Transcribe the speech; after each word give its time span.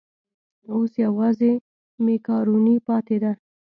اوس 0.73 0.91
یوازې 1.05 1.51
مېکاروني 2.05 2.77
پاتې 2.87 3.17
ده. 3.23 3.31